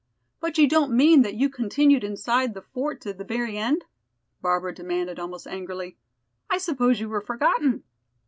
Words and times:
"But 0.39 0.57
you 0.57 0.67
don't 0.67 0.97
mean 0.97 1.21
that 1.21 1.35
you 1.35 1.47
continued 1.47 2.03
inside 2.03 2.55
the 2.55 2.63
fort 2.63 3.01
to 3.01 3.13
the 3.13 3.23
very 3.23 3.55
end?" 3.55 3.85
Barbara 4.41 4.73
demanded 4.73 5.19
almost 5.19 5.45
angrily. 5.45 5.95
"I 6.49 6.57
suppose 6.57 6.99
you 6.99 7.07
were 7.07 7.21
forgotten." 7.21 7.83